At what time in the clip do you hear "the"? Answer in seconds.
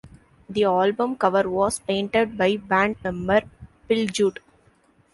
0.49-0.63